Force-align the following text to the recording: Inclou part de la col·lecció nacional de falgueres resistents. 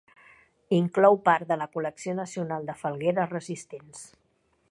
Inclou 0.77 1.17
part 1.27 1.51
de 1.51 1.57
la 1.63 1.67
col·lecció 1.75 2.17
nacional 2.21 2.67
de 2.71 2.77
falgueres 2.85 3.31
resistents. 3.37 4.05